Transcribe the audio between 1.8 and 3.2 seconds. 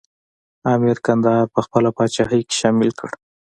پاچاهۍ کې شامل کړ.